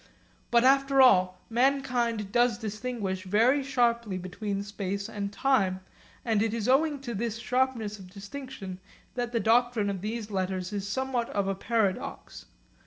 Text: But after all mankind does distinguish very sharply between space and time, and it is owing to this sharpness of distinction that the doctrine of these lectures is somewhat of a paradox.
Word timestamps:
But 0.49 0.63
after 0.63 0.99
all 0.99 1.39
mankind 1.47 2.31
does 2.31 2.57
distinguish 2.57 3.23
very 3.23 3.61
sharply 3.61 4.17
between 4.17 4.63
space 4.63 5.07
and 5.07 5.31
time, 5.31 5.81
and 6.25 6.41
it 6.41 6.55
is 6.55 6.67
owing 6.67 6.99
to 7.01 7.13
this 7.13 7.37
sharpness 7.37 7.99
of 7.99 8.09
distinction 8.09 8.79
that 9.13 9.31
the 9.31 9.39
doctrine 9.39 9.91
of 9.91 10.01
these 10.01 10.31
lectures 10.31 10.73
is 10.73 10.87
somewhat 10.87 11.29
of 11.29 11.47
a 11.47 11.53
paradox. 11.53 12.47